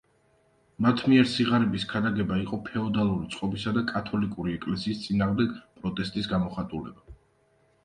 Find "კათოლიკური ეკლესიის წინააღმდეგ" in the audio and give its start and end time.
3.93-5.55